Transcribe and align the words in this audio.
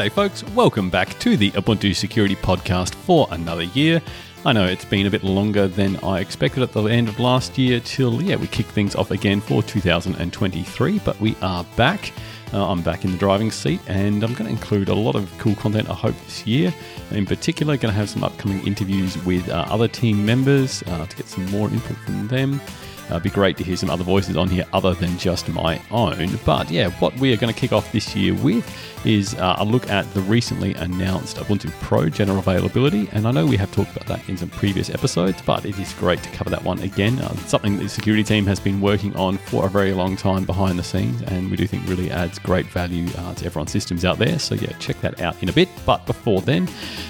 G'day, 0.00 0.10
folks. 0.10 0.42
Welcome 0.54 0.88
back 0.88 1.18
to 1.18 1.36
the 1.36 1.50
Ubuntu 1.50 1.94
Security 1.94 2.34
Podcast 2.34 2.94
for 2.94 3.28
another 3.32 3.64
year. 3.64 4.00
I 4.46 4.54
know 4.54 4.64
it's 4.64 4.86
been 4.86 5.04
a 5.04 5.10
bit 5.10 5.22
longer 5.22 5.68
than 5.68 5.98
I 5.98 6.20
expected 6.20 6.62
at 6.62 6.72
the 6.72 6.84
end 6.84 7.10
of 7.10 7.20
last 7.20 7.58
year 7.58 7.80
till, 7.80 8.22
yeah, 8.22 8.36
we 8.36 8.46
kick 8.46 8.64
things 8.64 8.94
off 8.94 9.10
again 9.10 9.42
for 9.42 9.62
2023, 9.62 11.00
but 11.00 11.20
we 11.20 11.36
are 11.42 11.64
back. 11.76 12.14
Uh, 12.54 12.66
I'm 12.66 12.80
back 12.80 13.04
in 13.04 13.12
the 13.12 13.18
driving 13.18 13.50
seat 13.50 13.78
and 13.88 14.24
I'm 14.24 14.32
going 14.32 14.46
to 14.46 14.50
include 14.50 14.88
a 14.88 14.94
lot 14.94 15.16
of 15.16 15.30
cool 15.36 15.54
content, 15.54 15.90
I 15.90 15.94
hope, 15.94 16.16
this 16.24 16.46
year. 16.46 16.72
In 17.10 17.26
particular, 17.26 17.76
going 17.76 17.92
to 17.92 17.98
have 17.98 18.08
some 18.08 18.24
upcoming 18.24 18.66
interviews 18.66 19.22
with 19.24 19.50
uh, 19.50 19.66
other 19.68 19.86
team 19.86 20.24
members 20.24 20.82
uh, 20.86 21.04
to 21.04 21.16
get 21.18 21.28
some 21.28 21.44
more 21.50 21.68
input 21.68 21.98
from 21.98 22.26
them. 22.28 22.58
Uh, 23.10 23.14
it'd 23.14 23.24
be 23.24 23.30
great 23.30 23.56
to 23.56 23.64
hear 23.64 23.76
some 23.76 23.90
other 23.90 24.04
voices 24.04 24.36
on 24.36 24.48
here 24.48 24.64
other 24.72 24.94
than 24.94 25.18
just 25.18 25.48
my 25.48 25.80
own. 25.90 26.38
But 26.44 26.70
yeah, 26.70 26.90
what 27.00 27.14
we 27.18 27.32
are 27.32 27.36
going 27.36 27.52
to 27.52 27.58
kick 27.58 27.72
off 27.72 27.90
this 27.92 28.14
year 28.14 28.34
with 28.34 28.64
is 29.06 29.34
uh, 29.34 29.56
a 29.58 29.64
look 29.64 29.88
at 29.88 30.12
the 30.12 30.20
recently 30.20 30.74
announced 30.74 31.36
Ubuntu 31.38 31.70
Pro 31.80 32.08
general 32.08 32.38
availability. 32.38 33.08
And 33.12 33.26
I 33.26 33.30
know 33.30 33.46
we 33.46 33.56
have 33.56 33.72
talked 33.72 33.96
about 33.96 34.06
that 34.08 34.28
in 34.28 34.36
some 34.36 34.50
previous 34.50 34.90
episodes, 34.90 35.40
but 35.42 35.64
it 35.64 35.78
is 35.78 35.92
great 35.94 36.22
to 36.22 36.30
cover 36.30 36.50
that 36.50 36.62
one 36.62 36.78
again. 36.80 37.18
Uh, 37.18 37.34
something 37.46 37.78
the 37.78 37.88
security 37.88 38.22
team 38.22 38.46
has 38.46 38.60
been 38.60 38.80
working 38.80 39.16
on 39.16 39.38
for 39.38 39.66
a 39.66 39.68
very 39.68 39.92
long 39.92 40.16
time 40.16 40.44
behind 40.44 40.78
the 40.78 40.82
scenes, 40.82 41.22
and 41.22 41.50
we 41.50 41.56
do 41.56 41.66
think 41.66 41.86
really 41.88 42.10
adds 42.10 42.38
great 42.38 42.66
value 42.66 43.08
uh, 43.18 43.34
to 43.34 43.46
everyone's 43.46 43.70
systems 43.70 44.04
out 44.04 44.18
there. 44.18 44.38
So 44.38 44.54
yeah, 44.54 44.72
check 44.78 45.00
that 45.00 45.20
out 45.20 45.42
in 45.42 45.48
a 45.48 45.52
bit. 45.52 45.68
But 45.86 46.04
before 46.06 46.42
then, 46.42 46.68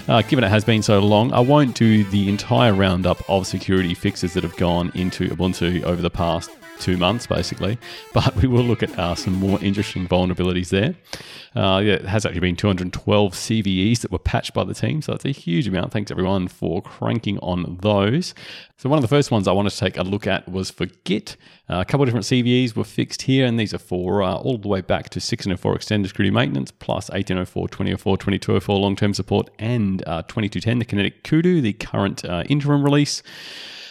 uh, 0.09 0.23
given 0.23 0.45
it 0.45 0.49
has 0.49 0.65
been 0.65 0.83
so 0.83 1.01
long, 1.01 1.33
I 1.33 1.41
won't 1.41 1.75
do 1.75 2.05
the 2.05 2.29
entire 2.29 2.73
roundup 2.73 3.29
of 3.29 3.47
security 3.47 3.95
fixes 3.95 4.35
that 4.35 4.45
have 4.45 4.57
gone 4.57 4.93
into 4.95 5.29
Ubuntu 5.29 5.85
over 5.91 6.03
the 6.03 6.11
past 6.11 6.51
two 6.80 6.96
months, 6.96 7.27
basically. 7.27 7.79
But 8.13 8.35
we 8.37 8.49
will 8.49 8.65
look 8.65 8.83
at 8.83 8.99
uh, 8.99 9.15
some 9.15 9.35
more 9.35 9.63
interesting 9.63 10.09
vulnerabilities 10.09 10.71
there. 10.71 10.95
Uh, 11.55 11.80
yeah, 11.80 11.95
it 11.95 12.05
has 12.07 12.24
actually 12.24 12.41
been 12.41 12.57
212 12.57 13.33
CVEs 13.33 14.01
that 14.01 14.11
were 14.11 14.18
patched 14.18 14.55
by 14.55 14.65
the 14.65 14.74
team, 14.74 15.02
so 15.02 15.13
that's 15.13 15.24
a 15.24 15.30
huge 15.30 15.68
amount. 15.68 15.93
Thanks 15.93 16.11
everyone 16.11 16.49
for 16.49 16.80
cranking 16.80 17.38
on 17.41 17.79
those. 17.83 18.35
So 18.77 18.88
one 18.88 18.99
of 18.99 19.02
the 19.02 19.09
first 19.09 19.30
ones 19.30 19.46
I 19.46 19.52
wanted 19.52 19.71
to 19.71 19.79
take 19.79 19.99
a 19.99 20.02
look 20.02 20.27
at 20.27 20.49
was 20.49 20.71
for 20.71 20.87
Git. 21.05 21.37
Uh, 21.68 21.80
a 21.80 21.85
couple 21.85 22.02
of 22.02 22.09
different 22.09 22.27
CVEs 22.27 22.74
were 22.74 22.85
fixed 22.85 23.23
here, 23.23 23.46
and 23.46 23.59
these 23.59 23.74
are 23.74 23.79
for 23.79 24.23
uh, 24.23 24.35
all 24.37 24.59
the 24.59 24.68
way 24.68 24.80
back 24.80 25.11
to 25.11 25.18
1604 25.18 25.74
extended 25.74 26.09
security 26.09 26.30
maintenance, 26.30 26.71
plus 26.71 27.11
1804, 27.11 27.68
2004, 27.68 28.16
2204 28.16 28.79
long-term 28.79 29.15
support, 29.15 29.51
and 29.59 30.02
uh, 30.07 30.23
2210, 30.23 30.79
the 30.79 30.85
Kinetic 30.85 31.24
Kudu, 31.24 31.61
the 31.61 31.73
current 31.74 32.24
uh, 32.24 32.45
interim 32.49 32.83
release. 32.83 33.23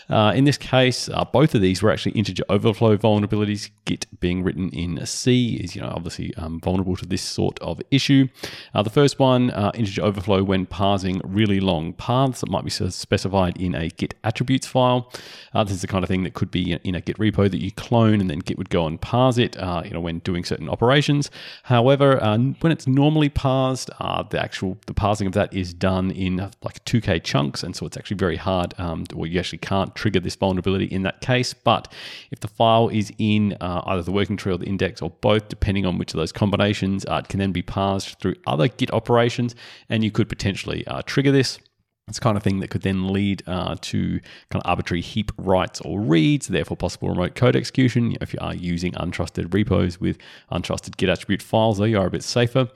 Uh, 0.10 0.34
in 0.36 0.44
this 0.44 0.58
case, 0.58 1.10
uh, 1.10 1.24
both 1.26 1.54
of 1.54 1.62
these 1.62 1.84
were 1.84 1.92
actually 1.92 2.12
integer 2.14 2.44
overflow 2.50 2.98
vulnerabilities. 2.98 3.70
Git 3.86 4.06
being 4.20 4.44
written 4.44 4.70
in 4.70 5.06
C 5.06 5.56
is, 5.56 5.76
you 5.76 5.82
know, 5.82 5.92
obviously 5.96 6.34
um, 6.36 6.60
vulnerable 6.60 6.96
to 6.96 7.06
this 7.06 7.22
sort 7.22 7.60
of 7.60 7.82
issue. 7.92 8.28
Uh, 8.74 8.82
the 8.82 8.90
first 8.90 9.20
one, 9.20 9.52
uh, 9.52 9.72
integer 9.74 10.04
overflow 10.04 10.44
when 10.44 10.66
parsing 10.66 11.22
really 11.24 11.60
long 11.60 11.94
paths 11.94 12.42
that 12.42 12.50
might 12.50 12.64
be 12.64 12.70
specified 12.70 13.58
in 13.58 13.76
a 13.76 13.90
Git 13.90 14.16
attributes 14.24 14.68
file. 14.68 15.12
Uh, 15.54 15.64
this 15.64 15.74
is 15.74 15.82
the 15.82 15.88
kind 15.88 16.04
of 16.04 16.08
thing 16.08 16.24
that 16.24 16.34
could 16.34 16.52
be 16.52 16.74
in 16.74 16.96
a 16.96 17.02
Git 17.02 17.18
repo 17.18 17.50
that 17.50 17.62
you 17.62 17.72
clone 17.72 18.22
and 18.22 18.30
then 18.30 18.40
Git 18.40 18.58
would 18.58 18.70
go 18.70 18.88
and 18.88 19.00
parse 19.00 19.38
it, 19.38 19.58
uh, 19.58 19.82
you 19.84 19.92
know, 19.92 20.02
when 20.02 20.20
doing 20.20 20.44
certain 20.44 20.70
operations. 20.70 21.30
However, 21.64 22.18
when 22.60 22.72
it's 22.72 22.88
normally 22.88 23.30
parsed, 23.30 23.90
the 24.00 24.40
actual 24.40 24.78
the 24.88 24.94
parsing 24.94 25.28
of 25.28 25.34
that 25.34 25.54
is 25.54 25.74
done 25.74 26.12
in 26.12 26.38
like 26.64 26.84
2k 26.86 27.24
chunks, 27.24 27.64
and 27.64 27.76
so 27.76 27.86
it's 27.86 27.98
actually 27.98 28.18
very 28.18 28.36
hard, 28.38 28.74
um, 28.78 29.06
or 29.16 29.28
you 29.28 29.40
actually 29.40 29.60
can't 29.60 29.94
trigger 30.00 30.20
this 30.20 30.36
vulnerability 30.36 30.86
in 30.86 31.04
that 31.04 31.20
case. 31.22 31.54
But 31.54 31.92
if 32.32 32.40
the 32.40 32.48
file 32.48 32.88
is 32.90 33.12
in 33.18 33.58
uh, 33.60 33.82
either 33.86 34.02
the 34.02 34.12
working 34.12 34.38
tree 34.38 34.54
or 34.54 34.58
the 34.58 34.66
index 34.66 35.02
or 35.02 35.10
both, 35.10 35.50
depending 35.50 35.86
on 35.86 35.98
which 35.98 36.14
of 36.14 36.18
those 36.18 36.32
combinations, 36.32 37.06
uh, 37.06 37.22
it 37.24 37.28
can 37.28 37.40
then 37.40 37.52
be 37.52 37.62
parsed 37.62 38.20
through 38.20 38.36
other 38.48 38.68
Git 38.70 38.94
operations, 38.94 39.56
and 39.90 40.04
you 40.04 40.12
could 40.12 40.30
potentially 40.30 40.88
uh, 40.88 41.02
trigger 41.06 41.32
this. 41.32 41.60
It's 42.10 42.20
kind 42.20 42.36
of 42.36 42.44
thing 42.44 42.60
that 42.60 42.70
could 42.70 42.82
then 42.82 43.14
lead 43.14 43.44
uh, 43.48 43.76
to 43.80 44.20
kind 44.50 44.62
of 44.64 44.70
arbitrary 44.70 45.02
heap 45.02 45.32
writes 45.38 45.80
or 45.82 46.00
reads, 46.00 46.48
therefore 46.48 46.76
possible 46.76 47.10
remote 47.10 47.36
code 47.36 47.56
execution. 47.56 48.18
If 48.20 48.34
you 48.34 48.40
are 48.42 48.54
using 48.54 48.94
untrusted 48.94 49.54
repos 49.54 50.00
with 50.00 50.18
untrusted 50.52 50.98
Git 50.98 51.10
attribute 51.10 51.42
files, 51.42 51.78
though, 51.78 51.86
you 51.86 52.00
are 52.00 52.08
a 52.08 52.12
bit 52.12 52.24
safer. 52.24 52.68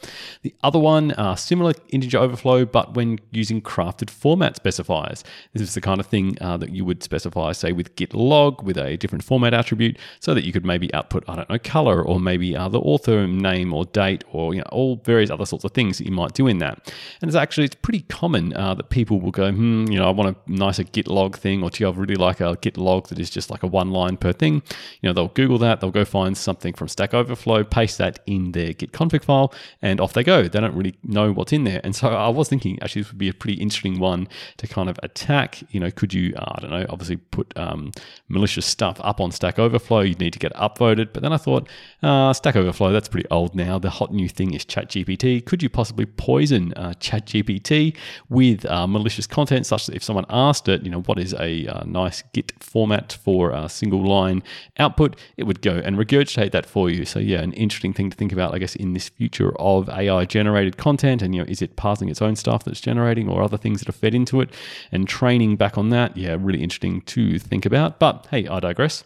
The 0.43 0.53
other 0.63 0.79
one, 0.79 1.11
uh, 1.11 1.35
similar 1.35 1.73
integer 1.89 2.19
overflow, 2.19 2.65
but 2.65 2.93
when 2.93 3.19
using 3.31 3.61
crafted 3.61 4.09
format 4.09 4.61
specifiers. 4.61 5.23
This 5.53 5.61
is 5.61 5.73
the 5.73 5.81
kind 5.81 5.99
of 5.99 6.05
thing 6.05 6.37
uh, 6.39 6.57
that 6.57 6.69
you 6.69 6.85
would 6.85 7.03
specify, 7.03 7.51
say, 7.51 7.71
with 7.71 7.95
git 7.95 8.13
log 8.13 8.61
with 8.61 8.77
a 8.77 8.97
different 8.97 9.23
format 9.23 9.53
attribute, 9.53 9.97
so 10.19 10.33
that 10.33 10.43
you 10.43 10.51
could 10.53 10.65
maybe 10.65 10.93
output, 10.93 11.23
I 11.27 11.35
don't 11.35 11.49
know, 11.49 11.59
color 11.59 12.03
or 12.03 12.19
maybe 12.19 12.55
uh, 12.55 12.69
the 12.69 12.79
author 12.79 13.27
name 13.27 13.73
or 13.73 13.85
date 13.85 14.23
or 14.31 14.53
you 14.53 14.59
know 14.59 14.69
all 14.71 14.97
various 14.97 15.29
other 15.29 15.45
sorts 15.45 15.65
of 15.65 15.71
things 15.71 15.97
that 15.97 16.05
you 16.05 16.11
might 16.11 16.33
do 16.33 16.47
in 16.47 16.59
that. 16.59 16.93
And 17.21 17.29
it's 17.29 17.35
actually 17.35 17.65
it's 17.65 17.75
pretty 17.75 18.01
common 18.01 18.55
uh, 18.55 18.75
that 18.75 18.89
people 18.89 19.22
will 19.23 19.31
go, 19.31 19.51
hmm, 19.51 19.85
you 19.85 19.97
know, 19.97 20.07
I 20.07 20.11
want 20.11 20.35
a 20.35 20.51
nicer 20.51 20.83
Git 20.83 21.07
log 21.07 21.37
thing, 21.37 21.63
or 21.63 21.69
gee, 21.69 21.85
I 21.85 21.89
really 21.89 22.15
like 22.15 22.41
a 22.41 22.57
Git 22.61 22.77
log 22.77 23.07
that 23.07 23.19
is 23.19 23.29
just 23.29 23.49
like 23.49 23.63
a 23.63 23.67
one 23.67 23.91
line 23.91 24.17
per 24.17 24.33
thing. 24.33 24.61
You 25.01 25.09
know, 25.09 25.13
they'll 25.13 25.29
Google 25.29 25.57
that, 25.59 25.81
they'll 25.81 25.91
go 25.91 26.05
find 26.05 26.37
something 26.37 26.73
from 26.73 26.87
Stack 26.87 27.13
Overflow, 27.13 27.63
paste 27.63 27.97
that 27.97 28.19
in 28.27 28.51
their 28.51 28.73
Git 28.73 28.91
config 28.91 29.23
file, 29.23 29.53
and 29.81 29.99
off 29.99 30.13
they 30.13 30.23
go. 30.23 30.43
They 30.43 30.59
don't 30.59 30.75
really 30.75 30.95
know 31.03 31.31
what's 31.31 31.53
in 31.53 31.63
there. 31.63 31.81
And 31.83 31.95
so 31.95 32.09
I 32.09 32.29
was 32.29 32.49
thinking 32.49 32.77
actually 32.81 33.03
this 33.03 33.11
would 33.11 33.17
be 33.17 33.29
a 33.29 33.33
pretty 33.33 33.59
interesting 33.61 33.99
one 33.99 34.27
to 34.57 34.67
kind 34.67 34.89
of 34.89 34.99
attack. 35.03 35.63
You 35.71 35.79
know, 35.79 35.89
could 35.91 36.13
you, 36.13 36.33
uh, 36.35 36.55
I 36.55 36.61
don't 36.61 36.71
know, 36.71 36.85
obviously 36.89 37.17
put 37.17 37.53
um, 37.57 37.91
malicious 38.27 38.65
stuff 38.65 38.99
up 39.03 39.21
on 39.21 39.31
Stack 39.31 39.57
Overflow? 39.57 40.01
You'd 40.01 40.19
need 40.19 40.33
to 40.33 40.39
get 40.39 40.53
upvoted. 40.55 41.13
But 41.13 41.23
then 41.23 41.31
I 41.33 41.37
thought, 41.37 41.69
uh, 42.01 42.33
Stack 42.33 42.55
Overflow, 42.55 42.91
that's 42.91 43.07
pretty 43.07 43.27
old 43.29 43.55
now. 43.55 43.79
The 43.79 43.89
hot 43.89 44.13
new 44.13 44.27
thing 44.27 44.53
is 44.53 44.65
ChatGPT. 44.65 45.45
Could 45.45 45.63
you 45.63 45.69
possibly 45.69 46.05
poison 46.05 46.73
uh, 46.75 46.93
ChatGPT 46.99 47.95
with 48.29 48.65
uh, 48.65 48.87
malicious 49.13 49.27
content 49.27 49.65
such 49.65 49.85
that 49.85 49.95
if 49.95 50.03
someone 50.03 50.25
asked 50.29 50.67
it, 50.67 50.83
you 50.83 50.89
know, 50.89 51.01
what 51.01 51.19
is 51.19 51.33
a 51.35 51.67
uh, 51.67 51.83
nice 51.85 52.23
Git 52.33 52.51
format 52.59 53.13
for 53.23 53.51
a 53.51 53.69
single 53.69 54.03
line 54.03 54.41
output, 54.79 55.15
it 55.37 55.43
would 55.43 55.61
go 55.61 55.75
and 55.75 55.97
regurgitate 55.97 56.51
that 56.51 56.65
for 56.65 56.89
you. 56.89 57.05
So 57.05 57.19
yeah, 57.19 57.41
an 57.41 57.53
interesting 57.53 57.93
thing 57.93 58.09
to 58.09 58.17
think 58.17 58.31
about, 58.31 58.55
I 58.55 58.57
guess, 58.57 58.75
in 58.75 58.93
this 58.93 59.09
future 59.09 59.55
of 59.59 59.87
AI 59.89 60.25
generated 60.25 60.77
content. 60.77 61.21
And 61.21 61.35
you 61.35 61.41
know, 61.41 61.47
is 61.47 61.61
it 61.61 61.75
parsing 61.75 62.09
its 62.09 62.23
own 62.23 62.35
stuff 62.35 62.63
that's 62.63 62.81
generating 62.81 63.29
or 63.29 63.43
other 63.43 63.57
things 63.57 63.81
that 63.81 63.89
are 63.89 63.93
fed 63.93 64.15
into 64.15 64.41
it 64.41 64.49
and 64.91 65.07
training 65.07 65.57
back 65.57 65.77
on 65.77 65.89
that? 65.89 66.17
Yeah, 66.17 66.35
really 66.39 66.63
interesting 66.63 67.01
to 67.01 67.37
think 67.37 67.67
about. 67.67 67.99
But 67.99 68.27
hey, 68.31 68.47
I 68.47 68.59
digress. 68.59 69.03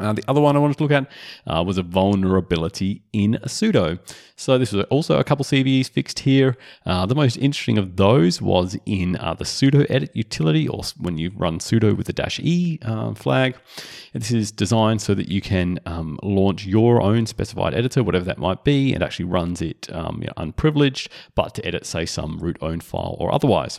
Uh, 0.00 0.12
the 0.12 0.24
other 0.28 0.40
one 0.40 0.56
I 0.56 0.58
wanted 0.58 0.78
to 0.78 0.82
look 0.82 0.92
at 0.92 1.10
uh, 1.46 1.62
was 1.62 1.78
a 1.78 1.82
vulnerability 1.82 3.02
in 3.12 3.38
sudo. 3.44 3.98
So 4.36 4.56
this 4.56 4.72
was 4.72 4.86
also 4.86 5.18
a 5.18 5.24
couple 5.24 5.44
CVEs 5.44 5.90
fixed 5.90 6.20
here. 6.20 6.56
Uh, 6.86 7.04
the 7.04 7.14
most 7.14 7.36
interesting 7.36 7.76
of 7.76 7.96
those 7.96 8.40
was 8.40 8.74
in 8.86 9.16
uh, 9.16 9.34
the 9.34 9.44
sudo 9.44 9.84
edit 9.90 10.10
utility, 10.14 10.66
or 10.66 10.82
when 10.98 11.18
you 11.18 11.30
run 11.36 11.58
sudo 11.58 11.94
with 11.94 12.06
the 12.06 12.14
dash 12.14 12.40
e 12.40 12.78
uh, 12.82 13.12
flag. 13.12 13.54
This 14.14 14.32
is 14.32 14.50
designed 14.50 15.02
so 15.02 15.14
that 15.14 15.28
you 15.28 15.40
can 15.40 15.78
um, 15.84 16.18
launch 16.22 16.64
your 16.64 17.02
own 17.02 17.26
specified 17.26 17.74
editor, 17.74 18.02
whatever 18.02 18.24
that 18.24 18.38
might 18.38 18.64
be. 18.64 18.94
It 18.94 19.02
actually 19.02 19.26
runs 19.26 19.60
it 19.60 19.92
um, 19.92 20.18
you 20.22 20.26
know, 20.26 20.32
unprivileged, 20.36 21.10
but 21.34 21.54
to 21.56 21.66
edit, 21.66 21.84
say, 21.84 22.06
some 22.06 22.38
root 22.38 22.56
owned 22.62 22.82
file 22.82 23.16
or 23.20 23.32
otherwise. 23.32 23.78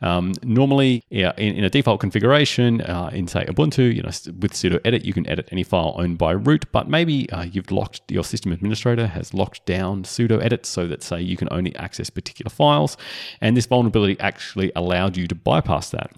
Um, 0.00 0.32
normally, 0.42 1.04
yeah, 1.10 1.32
in, 1.36 1.54
in, 1.54 1.64
a 1.64 1.70
default 1.70 2.00
configuration 2.00 2.80
uh, 2.80 3.10
in 3.12 3.26
say 3.26 3.44
Ubuntu, 3.44 3.94
you 3.94 4.02
know, 4.02 4.08
with 4.40 4.52
sudo 4.52 4.80
edit, 4.84 5.04
you 5.04 5.12
can 5.12 5.28
edit 5.28 5.48
any 5.52 5.57
file 5.62 5.94
owned 5.96 6.18
by 6.18 6.32
root, 6.32 6.70
but 6.72 6.88
maybe 6.88 7.30
uh, 7.30 7.42
you've 7.42 7.70
locked 7.70 8.02
your 8.10 8.24
system 8.24 8.52
administrator 8.52 9.06
has 9.06 9.34
locked 9.34 9.64
down 9.66 10.02
sudo 10.02 10.42
edit 10.42 10.66
so 10.66 10.86
that 10.86 11.02
say 11.02 11.20
you 11.20 11.36
can 11.36 11.48
only 11.50 11.74
access 11.76 12.10
particular 12.10 12.50
files, 12.50 12.96
and 13.40 13.56
this 13.56 13.66
vulnerability 13.66 14.18
actually 14.20 14.72
allowed 14.74 15.16
you 15.16 15.26
to 15.26 15.34
bypass 15.34 15.90
that. 15.90 16.12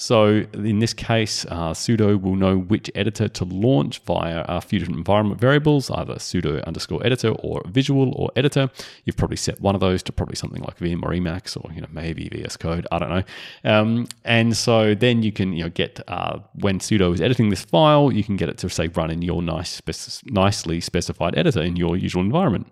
So 0.00 0.44
in 0.54 0.78
this 0.78 0.94
case, 0.94 1.44
uh, 1.46 1.72
sudo 1.72 2.20
will 2.20 2.36
know 2.36 2.56
which 2.56 2.88
editor 2.94 3.28
to 3.28 3.44
launch 3.44 3.98
via 4.06 4.44
a 4.46 4.60
few 4.60 4.78
different 4.78 4.98
environment 4.98 5.40
variables, 5.40 5.90
either 5.90 6.14
sudo 6.14 6.64
underscore 6.64 7.04
editor 7.04 7.30
or 7.30 7.62
visual 7.66 8.12
or 8.14 8.30
editor. 8.36 8.70
You've 9.04 9.16
probably 9.16 9.36
set 9.36 9.60
one 9.60 9.74
of 9.74 9.80
those 9.80 10.04
to 10.04 10.12
probably 10.12 10.36
something 10.36 10.62
like 10.62 10.78
Vim 10.78 11.02
or 11.04 11.10
Emacs 11.10 11.56
or 11.56 11.72
you 11.72 11.80
know 11.80 11.88
maybe 11.90 12.28
VS 12.28 12.56
Code. 12.56 12.86
I 12.92 13.00
don't 13.00 13.10
know. 13.10 13.22
Um, 13.64 14.06
and 14.24 14.56
so 14.56 14.94
then 14.94 15.24
you 15.24 15.32
can 15.32 15.52
you 15.52 15.64
know 15.64 15.70
get 15.70 16.00
uh, 16.06 16.38
when 16.54 16.78
sudo 16.78 17.12
is 17.12 17.20
editing 17.20 17.50
this 17.50 17.64
file, 17.64 18.12
you 18.12 18.22
can 18.22 18.36
get 18.36 18.48
it 18.48 18.58
to 18.58 18.70
say 18.70 18.86
run 18.86 19.10
in 19.10 19.22
your 19.22 19.42
nice 19.42 19.70
spec- 19.70 20.32
nicely 20.32 20.80
specified 20.80 21.36
editor 21.36 21.60
in 21.60 21.74
your 21.74 21.96
usual 21.96 22.22
environment 22.22 22.68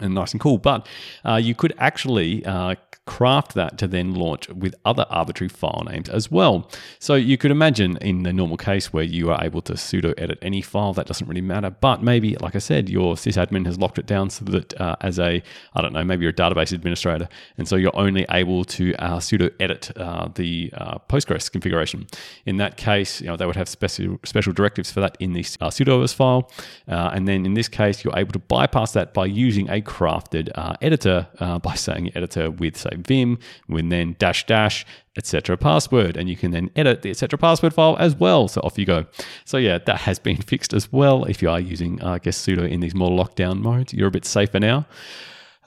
and 0.00 0.14
nice 0.14 0.32
and 0.32 0.40
cool. 0.40 0.58
But 0.58 0.86
uh, 1.24 1.36
you 1.36 1.54
could 1.54 1.74
actually 1.78 2.44
uh, 2.44 2.76
craft 3.06 3.54
that 3.54 3.78
to 3.78 3.86
then 3.86 4.14
launch 4.14 4.48
with 4.48 4.74
other 4.84 5.06
arbitrary 5.10 5.48
file 5.48 5.84
names 5.86 6.08
as 6.08 6.30
well. 6.30 6.70
So 6.98 7.14
you 7.14 7.38
could 7.38 7.50
imagine 7.50 7.96
in 7.98 8.24
the 8.24 8.32
normal 8.32 8.56
case 8.56 8.92
where 8.92 9.04
you 9.04 9.30
are 9.30 9.42
able 9.42 9.62
to 9.62 9.74
sudo 9.74 10.12
edit 10.18 10.38
any 10.42 10.60
file, 10.60 10.92
that 10.94 11.06
doesn't 11.06 11.26
really 11.26 11.40
matter. 11.40 11.70
But 11.70 12.02
maybe, 12.02 12.36
like 12.36 12.54
I 12.54 12.58
said, 12.58 12.88
your 12.88 13.14
sysadmin 13.14 13.64
has 13.66 13.78
locked 13.78 13.98
it 13.98 14.06
down 14.06 14.30
so 14.30 14.44
that 14.46 14.78
uh, 14.80 14.96
as 15.00 15.18
a, 15.18 15.42
I 15.74 15.82
don't 15.82 15.92
know, 15.92 16.04
maybe 16.04 16.22
you're 16.22 16.30
a 16.30 16.34
database 16.34 16.72
administrator, 16.72 17.28
and 17.56 17.68
so 17.68 17.76
you're 17.76 17.96
only 17.96 18.26
able 18.30 18.64
to 18.64 18.94
uh, 18.96 19.18
sudo 19.18 19.50
edit 19.60 19.96
uh, 19.96 20.28
the 20.34 20.72
uh, 20.76 20.98
Postgres 21.08 21.50
configuration. 21.50 22.06
In 22.44 22.56
that 22.58 22.76
case, 22.76 23.20
you 23.20 23.28
know, 23.28 23.36
they 23.36 23.46
would 23.46 23.56
have 23.56 23.68
special 23.68 24.18
special 24.24 24.52
directives 24.52 24.90
for 24.90 25.00
that 25.00 25.16
in 25.20 25.32
the 25.32 25.40
uh, 25.60 25.70
sudo 25.70 25.96
file, 26.14 26.50
and 26.86 27.26
then 27.26 27.46
in 27.46 27.54
this 27.54 27.68
case, 27.68 28.04
you're 28.04 28.16
able 28.18 28.32
to 28.32 28.38
bypass 28.38 28.92
that 28.92 29.14
by 29.14 29.26
using 29.26 29.68
a 29.70 29.80
crafted 29.80 30.50
uh, 30.54 30.74
editor 30.82 31.28
uh, 31.38 31.58
by 31.66 31.74
saying 31.74 32.10
editor 32.14 32.50
with, 32.50 32.76
say, 32.76 32.90
Vim, 32.96 33.38
with 33.68 33.88
then 33.90 34.16
dash 34.18 34.46
dash, 34.46 34.86
etc. 35.16 35.56
password. 35.56 36.16
And 36.16 36.28
you 36.28 36.36
can 36.36 36.50
then 36.50 36.70
edit 36.76 37.02
the 37.02 37.10
etc. 37.10 37.38
password 37.38 37.74
file 37.74 37.96
as 37.98 38.14
well. 38.14 38.48
So 38.48 38.60
off 38.62 38.78
you 38.78 38.86
go. 38.86 39.06
So 39.44 39.56
yeah, 39.56 39.78
that 39.78 39.98
has 39.98 40.18
been 40.18 40.36
fixed 40.42 40.72
as 40.72 40.92
well. 40.92 41.24
If 41.24 41.42
you 41.42 41.50
are 41.50 41.60
using, 41.60 42.02
uh, 42.02 42.12
I 42.12 42.18
guess, 42.18 42.38
sudo 42.38 42.68
in 42.68 42.80
these 42.80 42.94
more 42.94 43.10
lockdown 43.10 43.60
modes, 43.60 43.92
you're 43.92 44.08
a 44.08 44.12
bit 44.12 44.24
safer 44.24 44.60
now. 44.60 44.86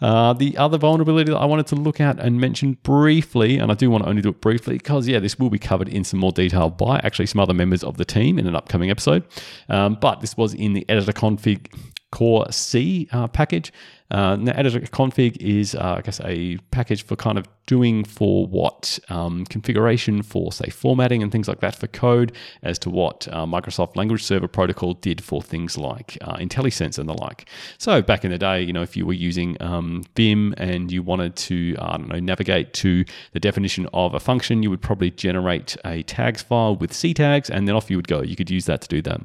Uh, 0.02 0.32
the 0.34 0.58
other 0.58 0.78
vulnerability 0.78 1.30
that 1.32 1.38
I 1.38 1.46
wanted 1.46 1.68
to 1.68 1.76
look 1.76 2.00
at 2.00 2.20
and 2.20 2.40
mention 2.40 2.78
briefly, 2.84 3.58
and 3.58 3.70
I 3.70 3.76
do 3.76 3.90
want 3.90 4.06
to 4.06 4.10
only 4.10 4.22
do 4.22 4.30
it 4.30 4.40
briefly 4.40 4.78
because, 4.78 5.08
yeah, 5.08 5.20
this 5.20 5.38
will 5.38 5.50
be 5.50 5.60
covered 5.60 5.90
in 5.90 6.04
some 6.04 6.22
more 6.22 6.32
detail 6.32 6.70
by 6.70 7.00
actually 7.00 7.26
some 7.26 7.42
other 7.42 7.54
members 7.54 7.84
of 7.84 7.98
the 7.98 8.06
team 8.06 8.40
in 8.40 8.48
an 8.48 8.56
upcoming 8.56 8.90
episode. 8.90 9.26
Um, 9.68 9.98
but 10.00 10.22
this 10.22 10.38
was 10.38 10.54
in 10.54 10.74
the 10.74 10.86
editor 10.88 11.12
config 11.12 11.68
core 12.12 12.52
C 12.52 13.08
uh, 13.12 13.28
package. 13.28 13.72
Uh, 14.12 14.36
now, 14.38 14.52
editor 14.54 14.80
config 14.80 15.38
is, 15.38 15.76
uh, 15.76 15.96
I 15.98 16.02
guess, 16.02 16.20
a 16.22 16.58
package 16.72 17.04
for 17.04 17.16
kind 17.16 17.38
of 17.38 17.48
doing 17.68 18.04
for 18.04 18.48
what 18.48 18.98
um, 19.10 19.46
configuration 19.46 20.24
for, 20.24 20.52
say, 20.52 20.72
formatting 20.72 21.22
and 21.22 21.32
things 21.32 21.48
like 21.48 21.60
that 21.60 21.76
for 21.76 21.86
code, 21.86 22.32
as 22.64 22.80
to 22.80 22.90
what 22.90 23.28
uh, 23.32 23.46
Microsoft 23.46 23.96
Language 23.96 24.24
Server 24.24 24.48
Protocol 24.48 24.96
did 24.96 25.24
for 25.24 25.44
things 25.44 25.78
like 25.78 26.18
uh, 26.22 26.38
IntelliSense 26.38 26.98
and 26.98 27.08
the 27.08 27.14
like. 27.14 27.48
So 27.78 28.02
back 28.02 28.26
in 28.26 28.32
the 28.32 28.40
day, 28.40 28.64
you 28.64 28.74
know, 28.74 28.82
if 28.82 28.98
you 28.98 29.06
were 29.06 29.14
using 29.14 29.56
um, 29.62 30.04
Vim 30.16 30.56
and 30.58 30.92
you 30.92 31.04
wanted 31.04 31.36
to, 31.36 31.76
I 31.78 31.98
don't 31.98 32.10
know, 32.10 32.20
navigate 32.20 32.74
to 32.76 33.06
the 33.34 33.40
definition 33.40 33.88
of 33.94 34.16
a 34.16 34.20
function, 34.20 34.64
you 34.64 34.72
would 34.72 34.82
probably 34.82 35.12
generate 35.12 35.78
a 35.86 36.02
tags 36.02 36.42
file 36.42 36.76
with 36.76 36.94
C 36.94 37.14
tags, 37.14 37.48
and 37.52 37.68
then 37.68 37.76
off 37.76 37.92
you 37.92 37.98
would 37.98 38.08
go. 38.08 38.24
You 38.24 38.36
could 38.36 38.50
use 38.50 38.66
that 38.66 38.82
to 38.82 38.88
do 38.88 39.04
that. 39.04 39.22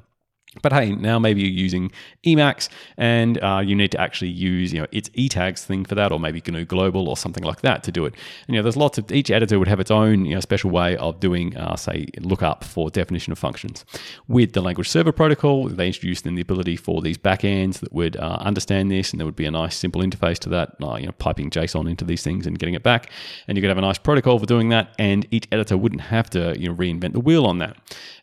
But 0.63 0.73
hey, 0.73 0.95
now 0.95 1.19
maybe 1.19 1.41
you're 1.43 1.51
using 1.51 1.93
Emacs 2.25 2.69
and 2.97 3.43
uh, 3.43 3.63
you 3.65 3.75
need 3.75 3.93
to 3.93 4.01
actually 4.01 4.31
use, 4.31 4.73
you 4.73 4.81
know, 4.81 4.87
its 4.93 5.09
eTags 5.11 5.65
thing 5.65 5.85
for 5.85 5.95
that, 5.95 6.13
or 6.13 6.21
maybe 6.21 6.43
GNU 6.47 6.65
Global 6.65 7.09
or 7.09 7.17
something 7.17 7.45
like 7.45 7.61
that 7.63 7.83
to 7.85 7.93
do 7.93 8.05
it. 8.07 8.15
And, 8.47 8.55
you 8.55 8.61
know, 8.61 8.63
there's 8.63 8.77
lots 8.77 8.99
of 8.99 9.11
each 9.13 9.31
editor 9.31 9.59
would 9.59 9.69
have 9.69 9.81
its 9.81 9.91
own, 9.91 10.25
you 10.25 10.35
know, 10.35 10.41
special 10.41 10.71
way 10.71 10.97
of 10.97 11.21
doing, 11.21 11.57
uh, 11.57 11.77
say, 11.77 12.07
lookup 12.21 12.65
for 12.65 12.91
definition 12.91 13.33
of 13.33 13.39
functions. 13.39 13.85
With 14.29 14.53
the 14.53 14.61
language 14.61 14.89
server 14.89 15.13
protocol, 15.13 15.69
they 15.69 15.89
introduced 15.89 16.25
then 16.25 16.35
the 16.35 16.43
ability 16.43 16.77
for 16.77 17.03
these 17.03 17.19
backends 17.19 17.81
that 17.81 17.93
would 17.93 18.17
uh, 18.17 18.39
understand 18.41 18.91
this, 18.91 19.13
and 19.13 19.21
there 19.21 19.27
would 19.27 19.37
be 19.37 19.47
a 19.47 19.51
nice 19.51 19.77
simple 19.77 20.03
interface 20.03 20.39
to 20.41 20.49
that, 20.51 20.77
uh, 20.83 20.97
you 20.97 21.07
know, 21.07 21.13
piping 21.13 21.51
JSON 21.51 21.89
into 21.89 22.05
these 22.05 22.23
things 22.23 22.47
and 22.47 22.59
getting 22.59 22.75
it 22.75 22.83
back. 22.83 23.11
And 23.49 23.57
you 23.57 23.63
could 23.63 23.71
have 23.71 23.79
a 23.79 23.83
nice 23.83 23.99
protocol 23.99 24.39
for 24.39 24.47
doing 24.47 24.69
that, 24.71 24.95
and 24.99 25.27
each 25.31 25.47
editor 25.53 25.77
wouldn't 25.77 26.03
have 26.03 26.31
to, 26.31 26.59
you 26.59 26.69
know, 26.69 26.75
reinvent 26.75 27.13
the 27.13 27.21
wheel 27.21 27.47
on 27.47 27.59
that. 27.59 27.77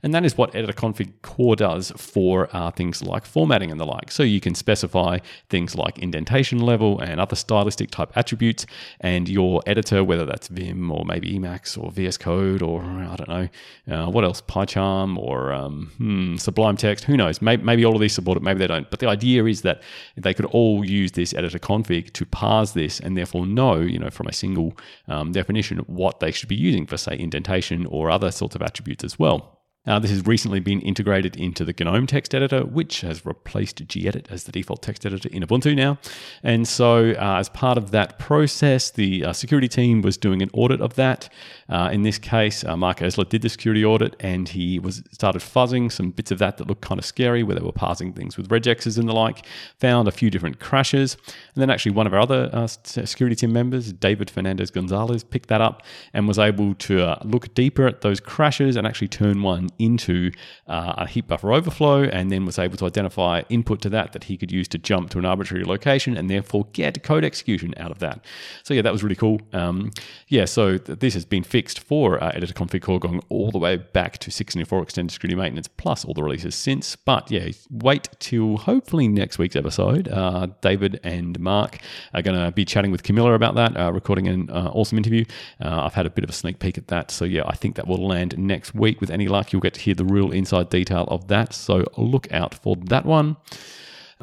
And 0.04 0.14
that 0.14 0.26
is 0.26 0.38
what 0.38 0.56
editor 0.56 0.74
config 0.74 1.14
core 1.22 1.56
does 1.56 1.92
for 1.96 2.21
uh, 2.52 2.72
things 2.72 3.04
like 3.04 3.26
formatting 3.26 3.72
and 3.72 3.80
the 3.80 3.86
like. 3.86 4.12
So 4.12 4.24
you 4.24 4.40
can 4.40 4.56
specify 4.56 5.20
things 5.50 5.76
like 5.76 6.00
indentation 6.00 6.60
level 6.60 7.00
and 7.00 7.20
other 7.20 7.36
stylistic 7.36 7.92
type 7.92 8.12
attributes, 8.16 8.66
and 9.00 9.28
your 9.28 9.62
editor, 9.66 10.04
whether 10.04 10.26
that's 10.26 10.48
Vim 10.48 10.92
or 10.92 11.06
maybe 11.06 11.32
Emacs 11.38 11.82
or 11.82 11.92
VS 11.92 12.18
Code 12.18 12.62
or 12.62 12.82
I 12.84 13.16
don't 13.16 13.30
know 13.30 13.50
uh, 13.90 14.10
what 14.10 14.24
else, 14.24 14.42
PyCharm 14.42 15.18
or 15.18 15.52
um, 15.52 15.92
hmm, 15.98 16.36
Sublime 16.38 16.78
Text, 16.78 17.06
who 17.06 17.18
knows? 17.18 17.42
Maybe, 17.42 17.64
maybe 17.64 17.86
all 17.86 17.96
of 17.96 18.02
these 18.02 18.14
support 18.14 18.38
it, 18.38 18.44
maybe 18.44 18.60
they 18.60 18.68
don't. 18.68 18.90
But 18.90 19.00
the 19.00 19.08
idea 19.08 19.46
is 19.46 19.62
that 19.64 19.82
they 20.16 20.34
could 20.34 20.46
all 20.46 20.86
use 20.86 21.14
this 21.14 21.34
editor 21.34 21.60
config 21.60 22.14
to 22.14 22.26
parse 22.26 22.72
this 22.72 23.00
and 23.00 23.18
therefore 23.18 23.46
know, 23.46 23.80
you 23.80 24.00
know, 24.00 24.10
from 24.10 24.28
a 24.28 24.34
single 24.34 24.78
um, 25.08 25.32
definition 25.32 25.80
what 25.88 26.20
they 26.20 26.32
should 26.32 26.50
be 26.50 26.56
using 26.56 26.86
for, 26.86 26.98
say, 26.98 27.18
indentation 27.18 27.86
or 27.88 28.10
other 28.10 28.32
sorts 28.32 28.56
of 28.56 28.62
attributes 28.62 29.04
as 29.04 29.18
well. 29.18 29.61
Uh, 29.88 29.98
this 29.98 30.12
has 30.12 30.24
recently 30.28 30.60
been 30.60 30.80
integrated 30.82 31.36
into 31.36 31.66
the 31.66 31.74
GNOME 31.74 32.06
text 32.06 32.36
editor, 32.36 32.64
which 32.64 33.02
has 33.02 33.26
replaced 33.26 33.88
gedit 33.88 34.30
as 34.30 34.44
the 34.44 34.52
default 34.52 34.84
text 34.84 35.08
editor 35.08 35.28
in 35.30 35.42
Ubuntu 35.42 35.76
now. 35.76 35.98
And 36.44 36.68
so, 36.68 37.14
uh, 37.14 37.38
as 37.40 37.50
part 37.50 37.80
of 37.80 37.90
that 37.90 38.20
process, 38.20 38.92
the 38.92 39.26
uh, 39.26 39.34
security 39.34 39.68
team 39.68 40.04
was 40.04 40.18
doing 40.18 40.44
an 40.44 40.52
audit 40.54 40.82
of 40.82 40.94
that. 40.96 41.30
Uh, 41.68 41.90
in 41.92 42.04
this 42.04 42.20
case, 42.20 42.64
uh, 42.64 42.78
Mark 42.78 43.00
Esler 43.00 43.28
did 43.28 43.42
the 43.42 43.50
security 43.50 43.84
audit, 43.84 44.16
and 44.20 44.50
he 44.50 44.78
was 44.78 45.02
started 45.12 45.42
fuzzing 45.42 45.92
some 45.92 46.12
bits 46.12 46.30
of 46.30 46.38
that 46.38 46.58
that 46.58 46.68
looked 46.68 46.82
kind 46.82 47.00
of 47.00 47.06
scary, 47.06 47.42
where 47.42 47.56
they 47.56 47.66
were 47.66 47.72
parsing 47.72 48.14
things 48.14 48.38
with 48.38 48.50
regexes 48.50 49.00
and 49.00 49.10
the 49.10 49.14
like. 49.14 49.48
Found 49.80 50.08
a 50.08 50.12
few 50.12 50.30
different 50.30 50.60
crashes, 50.60 51.18
and 51.56 51.62
then 51.62 51.72
actually 51.72 51.94
one 51.94 52.06
of 52.06 52.14
our 52.14 52.20
other 52.20 52.52
uh, 52.54 52.68
security 52.68 53.36
team 53.36 53.52
members, 53.52 53.92
David 53.94 54.30
Fernandez 54.30 54.70
Gonzalez, 54.70 55.24
picked 55.24 55.50
that 55.50 55.62
up 55.62 55.82
and 56.14 56.28
was 56.28 56.38
able 56.38 56.76
to 56.76 57.18
look 57.24 57.52
deeper 57.56 57.88
at 57.88 58.02
those 58.02 58.20
crashes 58.20 58.76
and 58.76 58.86
actually 58.86 59.08
turn 59.08 59.42
one 59.42 59.71
into 59.80 60.32
uh, 60.68 60.94
a 60.98 61.08
heap 61.08 61.28
buffer 61.28 61.52
overflow 61.54 62.04
and 62.04 62.32
then 62.32 62.46
was 62.46 62.60
able 62.60 62.78
to 62.78 62.86
identify 62.86 63.42
input 63.50 63.82
to 63.82 63.90
that 63.90 64.14
that 64.14 64.26
he 64.26 64.38
could 64.38 64.52
use 64.52 64.68
to 64.70 64.78
jump 64.78 65.10
to 65.12 65.20
an 65.20 65.26
arbitrary 65.26 65.64
location 65.64 66.18
and 66.18 66.30
therefore 66.30 66.68
get 66.74 67.02
code 67.04 67.24
execution 67.24 67.74
out 67.78 67.92
of 67.92 68.00
that. 68.00 68.24
So 68.64 68.74
yeah, 68.74 68.82
that 68.82 68.92
was 68.92 69.04
really 69.04 69.16
cool. 69.16 69.42
Um, 69.54 69.92
yeah, 70.28 70.46
so 70.46 70.78
th- 70.78 71.00
this 71.00 71.14
has 71.14 71.26
been 71.26 71.44
fixed 71.44 71.80
for 71.80 72.24
uh, 72.24 72.32
editor 72.34 72.54
config 72.54 72.82
core 72.82 73.00
going 73.00 73.22
all 73.30 73.52
the 73.52 73.60
way 73.60 73.78
back 73.78 74.18
to 74.20 74.32
6.4 74.32 74.84
extended 74.84 75.12
security 75.12 75.36
maintenance 75.36 75.68
plus 75.68 76.06
all 76.06 76.14
the 76.14 76.24
releases 76.24 76.56
since. 76.56 76.96
But 76.96 77.30
yeah, 77.32 77.50
wait 77.70 78.10
till 78.20 78.58
hopefully 78.58 79.08
next 79.08 79.38
week's 79.38 79.56
episode. 79.56 80.08
Uh, 80.08 80.48
David 80.62 81.00
and 81.04 81.40
Mark 81.40 81.80
are 82.14 82.22
going 82.22 82.40
to 82.40 82.52
be 82.52 82.66
chatting 82.66 82.92
with 82.92 83.04
Camilla 83.04 83.34
about 83.34 83.56
that, 83.56 83.78
uh, 83.78 83.92
recording 83.92 84.28
an 84.28 84.50
uh, 84.50 84.70
awesome 84.74 84.98
interview. 84.98 85.26
Uh, 85.60 85.84
I've 85.84 85.94
had 85.94 86.06
a 86.06 86.10
bit 86.10 86.24
of 86.24 86.30
a 86.30 86.34
sneak 86.34 86.60
peek 86.60 86.78
at 86.78 86.88
that. 86.88 87.12
So 87.12 87.26
yeah, 87.26 87.44
I 87.46 87.56
think 87.56 87.76
that 87.76 87.88
will 87.88 88.06
land 88.06 88.38
next 88.38 88.74
week. 88.74 89.02
With 89.02 89.10
any 89.10 89.28
luck, 89.28 89.52
you'll 89.52 89.61
get 89.62 89.76
to 89.76 89.82
hear 89.82 89.96
the 89.96 90.06
real 90.06 90.32
inside 90.32 90.70
detail 90.70 91.06
of 91.10 91.28
that. 91.28 91.54
So 91.54 91.86
look 91.98 92.32
out 92.32 92.54
for 92.54 92.76
that 92.76 93.06
one. 93.06 93.38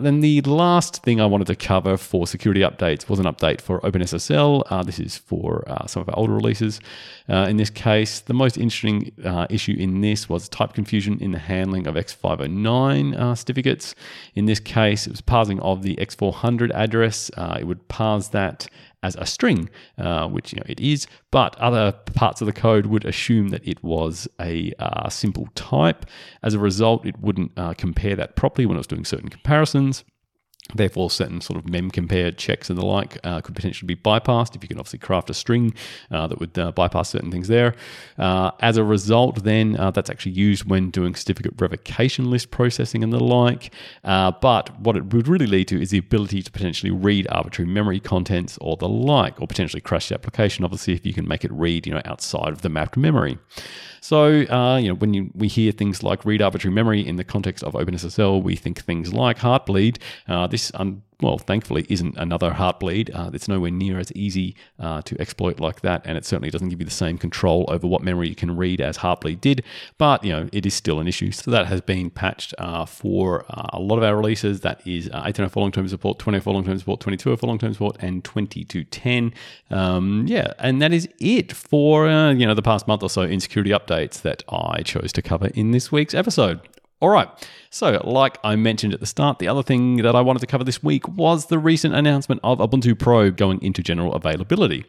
Then 0.00 0.20
the 0.20 0.40
last 0.42 1.02
thing 1.02 1.20
I 1.20 1.26
wanted 1.26 1.48
to 1.48 1.56
cover 1.56 1.96
for 1.96 2.26
security 2.26 2.60
updates 2.60 3.08
was 3.08 3.18
an 3.18 3.24
update 3.24 3.60
for 3.60 3.80
OpenSSL. 3.80 4.62
Uh, 4.66 4.82
this 4.82 5.00
is 5.00 5.16
for 5.16 5.64
uh, 5.68 5.86
some 5.86 6.02
of 6.02 6.08
our 6.08 6.16
older 6.16 6.34
releases. 6.34 6.80
Uh, 7.28 7.46
in 7.48 7.56
this 7.56 7.70
case, 7.70 8.20
the 8.20 8.34
most 8.34 8.56
interesting 8.56 9.12
uh, 9.24 9.46
issue 9.50 9.74
in 9.76 10.00
this 10.00 10.28
was 10.28 10.48
type 10.48 10.72
confusion 10.72 11.18
in 11.20 11.32
the 11.32 11.38
handling 11.38 11.86
of 11.86 11.96
X509 11.96 13.16
uh, 13.16 13.34
certificates. 13.34 13.94
In 14.34 14.46
this 14.46 14.60
case, 14.60 15.06
it 15.06 15.10
was 15.10 15.20
parsing 15.20 15.58
of 15.60 15.82
the 15.82 15.96
X400 15.96 16.70
address. 16.74 17.30
Uh, 17.36 17.58
it 17.60 17.64
would 17.64 17.88
parse 17.88 18.28
that 18.28 18.68
as 19.02 19.16
a 19.16 19.26
string, 19.26 19.70
uh, 19.96 20.28
which 20.28 20.52
you 20.52 20.56
know 20.56 20.66
it 20.68 20.80
is, 20.80 21.06
but 21.30 21.56
other 21.56 21.92
parts 22.14 22.40
of 22.40 22.46
the 22.46 22.52
code 22.52 22.86
would 22.86 23.04
assume 23.04 23.48
that 23.48 23.66
it 23.66 23.82
was 23.82 24.28
a 24.40 24.72
uh, 24.78 25.08
simple 25.08 25.48
type. 25.54 26.06
As 26.42 26.54
a 26.54 26.58
result, 26.58 27.06
it 27.06 27.18
wouldn't 27.20 27.52
uh, 27.56 27.74
compare 27.74 28.16
that 28.16 28.36
properly 28.36 28.66
when 28.66 28.76
it 28.76 28.80
was 28.80 28.86
doing 28.86 29.04
certain 29.04 29.28
comparisons. 29.28 30.04
Therefore, 30.74 31.10
certain 31.10 31.40
sort 31.40 31.58
of 31.58 31.68
mem 31.68 31.90
compare 31.90 32.30
checks 32.30 32.68
and 32.68 32.78
the 32.78 32.84
like 32.84 33.18
uh, 33.24 33.40
could 33.40 33.54
potentially 33.54 33.86
be 33.86 33.96
bypassed 33.96 34.54
if 34.54 34.62
you 34.62 34.68
can 34.68 34.78
obviously 34.78 34.98
craft 34.98 35.30
a 35.30 35.34
string 35.34 35.72
uh, 36.10 36.26
that 36.26 36.38
would 36.38 36.58
uh, 36.58 36.72
bypass 36.72 37.08
certain 37.08 37.30
things 37.30 37.48
there. 37.48 37.74
Uh, 38.18 38.50
as 38.60 38.76
a 38.76 38.84
result, 38.84 39.44
then 39.44 39.76
uh, 39.78 39.90
that's 39.90 40.10
actually 40.10 40.32
used 40.32 40.68
when 40.68 40.90
doing 40.90 41.14
certificate 41.14 41.54
revocation 41.58 42.30
list 42.30 42.50
processing 42.50 43.02
and 43.02 43.14
the 43.14 43.22
like. 43.22 43.72
Uh, 44.04 44.30
but 44.42 44.78
what 44.80 44.94
it 44.94 45.12
would 45.14 45.26
really 45.26 45.46
lead 45.46 45.68
to 45.68 45.80
is 45.80 45.90
the 45.90 45.98
ability 45.98 46.42
to 46.42 46.50
potentially 46.50 46.90
read 46.90 47.26
arbitrary 47.30 47.70
memory 47.70 47.98
contents 47.98 48.58
or 48.60 48.76
the 48.76 48.88
like, 48.88 49.40
or 49.40 49.46
potentially 49.46 49.80
crash 49.80 50.10
the 50.10 50.14
application. 50.14 50.66
Obviously, 50.66 50.92
if 50.92 51.06
you 51.06 51.14
can 51.14 51.26
make 51.26 51.46
it 51.46 51.52
read, 51.52 51.86
you 51.86 51.94
know, 51.94 52.02
outside 52.04 52.48
of 52.48 52.60
the 52.60 52.68
mapped 52.68 52.96
memory. 52.96 53.38
So, 54.00 54.28
you 54.28 54.88
know, 54.88 54.94
when 54.94 55.12
you, 55.12 55.30
we 55.34 55.48
hear 55.48 55.72
things 55.72 56.02
like 56.02 56.24
read 56.24 56.40
arbitrary 56.40 56.74
memory 56.74 57.06
in 57.06 57.16
the 57.16 57.24
context 57.24 57.64
of 57.64 57.72
OpenSSL, 57.72 58.42
we 58.42 58.54
think 58.54 58.80
things 58.82 59.12
like 59.12 59.38
Heartbleed. 59.38 59.98
Uh, 60.28 60.46
this 60.58 60.72
um, 60.74 61.02
well, 61.20 61.38
thankfully, 61.38 61.84
isn't 61.88 62.16
another 62.16 62.52
Heartbleed. 62.52 63.12
Uh, 63.12 63.30
it's 63.32 63.48
nowhere 63.48 63.72
near 63.72 63.98
as 63.98 64.12
easy 64.12 64.54
uh, 64.78 65.02
to 65.02 65.20
exploit 65.20 65.58
like 65.58 65.80
that, 65.80 66.02
and 66.04 66.16
it 66.16 66.24
certainly 66.24 66.50
doesn't 66.50 66.68
give 66.68 66.80
you 66.80 66.84
the 66.84 66.92
same 66.92 67.18
control 67.18 67.64
over 67.68 67.88
what 67.88 68.02
memory 68.02 68.28
you 68.28 68.36
can 68.36 68.56
read 68.56 68.80
as 68.80 68.98
Heartbleed 68.98 69.40
did. 69.40 69.64
But 69.98 70.22
you 70.22 70.32
know, 70.32 70.48
it 70.52 70.64
is 70.64 70.74
still 70.74 71.00
an 71.00 71.08
issue. 71.08 71.32
So 71.32 71.50
that 71.50 71.66
has 71.66 71.80
been 71.80 72.10
patched 72.10 72.54
uh, 72.58 72.84
for 72.84 73.44
uh, 73.48 73.66
a 73.72 73.80
lot 73.80 73.96
of 73.96 74.04
our 74.04 74.16
releases. 74.16 74.60
That 74.60 74.86
is 74.86 75.08
uh, 75.08 75.26
1804 75.26 75.60
long-term 75.60 75.88
support, 75.88 76.18
2004 76.20 76.52
long-term 76.54 76.78
support, 76.78 77.00
2204 77.00 77.48
long-term 77.48 77.72
support, 77.72 77.96
and 78.00 78.22
2210. 78.24 79.34
Um, 79.70 80.24
yeah, 80.28 80.52
and 80.60 80.80
that 80.80 80.92
is 80.92 81.08
it 81.18 81.52
for 81.52 82.08
uh, 82.08 82.32
you 82.32 82.46
know 82.46 82.54
the 82.54 82.62
past 82.62 82.86
month 82.86 83.02
or 83.02 83.10
so 83.10 83.22
in 83.22 83.40
security 83.40 83.70
updates 83.70 84.22
that 84.22 84.44
I 84.48 84.82
chose 84.82 85.12
to 85.14 85.22
cover 85.22 85.48
in 85.48 85.72
this 85.72 85.90
week's 85.90 86.14
episode. 86.14 86.60
All 87.00 87.10
right. 87.10 87.28
So, 87.70 88.00
like 88.04 88.38
I 88.42 88.56
mentioned 88.56 88.92
at 88.92 89.00
the 89.00 89.06
start, 89.06 89.38
the 89.38 89.46
other 89.46 89.62
thing 89.62 89.98
that 89.98 90.16
I 90.16 90.20
wanted 90.20 90.40
to 90.40 90.46
cover 90.46 90.64
this 90.64 90.82
week 90.82 91.06
was 91.08 91.46
the 91.46 91.58
recent 91.58 91.94
announcement 91.94 92.40
of 92.42 92.58
Ubuntu 92.58 92.98
Pro 92.98 93.30
going 93.30 93.62
into 93.62 93.82
general 93.82 94.14
availability. 94.14 94.84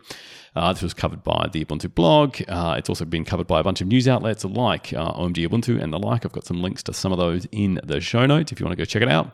Uh, 0.55 0.73
this 0.73 0.81
was 0.81 0.95
covered 0.95 1.23
by 1.23 1.47
the 1.51 1.63
Ubuntu 1.63 1.93
blog. 1.93 2.41
Uh, 2.47 2.75
it's 2.77 2.89
also 2.89 3.05
been 3.05 3.23
covered 3.23 3.45
by 3.45 3.59
a 3.59 3.63
bunch 3.63 3.81
of 3.81 3.87
news 3.87 4.07
outlets 4.07 4.43
like 4.43 4.91
uh, 4.93 5.13
OMG 5.13 5.47
Ubuntu 5.47 5.81
and 5.81 5.93
the 5.93 5.99
like. 5.99 6.25
I've 6.25 6.31
got 6.31 6.45
some 6.45 6.63
links 6.63 6.81
to 6.83 6.93
some 6.93 7.11
of 7.11 7.19
those 7.19 7.45
in 7.51 7.79
the 7.83 8.01
show 8.01 8.25
notes 8.25 8.51
if 8.51 8.59
you 8.59 8.65
want 8.65 8.75
to 8.77 8.81
go 8.81 8.85
check 8.85 9.03
it 9.03 9.09
out. 9.09 9.31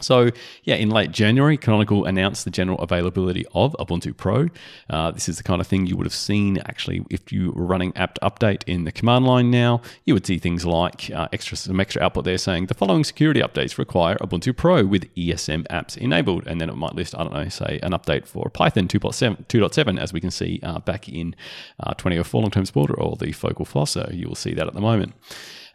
So, 0.00 0.30
yeah, 0.64 0.74
in 0.74 0.90
late 0.90 1.12
January, 1.12 1.56
Canonical 1.56 2.04
announced 2.04 2.44
the 2.44 2.50
general 2.50 2.78
availability 2.80 3.46
of 3.54 3.76
Ubuntu 3.78 4.16
Pro. 4.16 4.48
Uh, 4.90 5.12
this 5.12 5.28
is 5.28 5.36
the 5.36 5.44
kind 5.44 5.60
of 5.60 5.68
thing 5.68 5.86
you 5.86 5.96
would 5.96 6.06
have 6.06 6.14
seen 6.14 6.58
actually 6.66 7.06
if 7.10 7.30
you 7.30 7.52
were 7.52 7.64
running 7.64 7.96
apt 7.96 8.18
update 8.20 8.64
in 8.66 8.82
the 8.84 8.90
command 8.90 9.24
line 9.24 9.52
now. 9.52 9.80
You 10.04 10.14
would 10.14 10.26
see 10.26 10.38
things 10.38 10.66
like 10.66 11.12
uh, 11.12 11.28
extra 11.32 11.56
some 11.56 11.78
extra 11.78 12.02
output 12.02 12.24
there 12.24 12.38
saying 12.38 12.66
the 12.66 12.74
following 12.74 13.04
security 13.04 13.40
updates 13.40 13.78
require 13.78 14.16
Ubuntu 14.16 14.56
Pro 14.56 14.84
with 14.84 15.14
ESM 15.14 15.64
apps 15.68 15.96
enabled. 15.96 16.44
And 16.48 16.60
then 16.60 16.70
it 16.70 16.76
might 16.76 16.96
list, 16.96 17.14
I 17.14 17.22
don't 17.22 17.32
know, 17.32 17.48
say 17.48 17.78
an 17.84 17.92
update 17.92 18.26
for 18.26 18.50
Python 18.50 18.88
2.7, 18.88 19.46
2.7 19.46 20.00
as 20.00 20.12
we 20.12 20.20
can 20.20 20.32
see 20.32 20.58
uh, 20.64 20.80
back 20.80 21.08
in 21.08 21.36
uh, 21.78 21.94
2004 21.94 22.40
long 22.40 22.50
term 22.50 22.66
support 22.66 22.90
or 22.98 23.14
the 23.14 23.30
Focal 23.30 23.64
Fossa. 23.64 24.10
You 24.12 24.26
will 24.26 24.34
see 24.34 24.54
that 24.54 24.66
at 24.66 24.74
the 24.74 24.80
moment. 24.80 25.14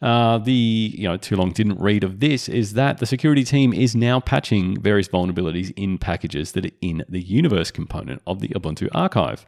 Uh, 0.02 0.38
the 0.38 0.94
you 0.98 1.08
know 1.08 1.18
too 1.18 1.36
long 1.36 1.52
didn't 1.52 1.80
read 1.80 2.04
of 2.04 2.20
this 2.20 2.48
is 2.48 2.74
that 2.74 3.00
the 3.00 3.06
security 3.06 3.44
team 3.44 3.74
is 3.74 3.96
now 3.96 4.20
patching 4.20 4.80
various 4.82 5.08
vulnerabilities 5.08 5.74
in 5.76 5.98
packages 5.98 6.54
that 6.54 6.66
are 6.66 6.78
in 6.82 7.04
the 7.10 7.22
universe 7.22 7.72
component 7.72 8.22
of 8.26 8.40
the 8.40 8.50
Ubuntu 8.50 8.88
archive. 8.94 9.46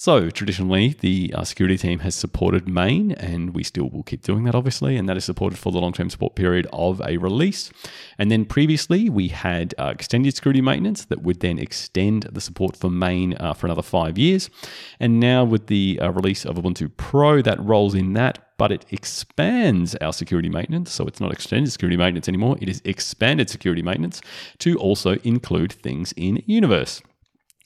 So 0.00 0.30
traditionally, 0.30 0.96
the 1.00 1.30
uh, 1.36 1.44
security 1.44 1.76
team 1.76 1.98
has 1.98 2.14
supported 2.14 2.66
main, 2.66 3.12
and 3.12 3.54
we 3.54 3.62
still 3.62 3.90
will 3.90 4.02
keep 4.02 4.22
doing 4.22 4.44
that, 4.44 4.54
obviously, 4.54 4.96
and 4.96 5.06
that 5.10 5.18
is 5.18 5.26
supported 5.26 5.58
for 5.58 5.70
the 5.70 5.78
long-term 5.78 6.08
support 6.08 6.34
period 6.34 6.66
of 6.72 7.02
a 7.02 7.18
release. 7.18 7.70
And 8.18 8.30
then 8.30 8.46
previously, 8.46 9.10
we 9.10 9.28
had 9.28 9.74
uh, 9.78 9.88
extended 9.88 10.34
security 10.34 10.62
maintenance 10.62 11.04
that 11.04 11.20
would 11.20 11.40
then 11.40 11.58
extend 11.58 12.22
the 12.32 12.40
support 12.40 12.78
for 12.78 12.88
main 12.88 13.34
uh, 13.34 13.52
for 13.52 13.66
another 13.66 13.82
five 13.82 14.16
years. 14.16 14.48
And 14.98 15.20
now 15.20 15.44
with 15.44 15.66
the 15.66 16.00
uh, 16.00 16.10
release 16.12 16.46
of 16.46 16.56
Ubuntu 16.56 16.90
Pro, 16.96 17.42
that 17.42 17.62
rolls 17.62 17.94
in 17.94 18.14
that 18.14 18.49
but 18.60 18.70
it 18.70 18.84
expands 18.90 19.94
our 20.02 20.12
security 20.12 20.50
maintenance. 20.50 20.92
So 20.92 21.06
it's 21.06 21.18
not 21.18 21.32
extended 21.32 21.72
security 21.72 21.96
maintenance 21.96 22.28
anymore, 22.28 22.58
it 22.60 22.68
is 22.68 22.82
expanded 22.84 23.48
security 23.48 23.80
maintenance 23.80 24.20
to 24.58 24.76
also 24.78 25.12
include 25.24 25.72
things 25.72 26.12
in 26.14 26.42
Universe. 26.44 27.00